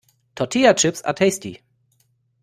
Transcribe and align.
Tortilla 0.35 0.73
chips 0.73 1.03
are 1.03 1.13
tasty. 1.13 1.61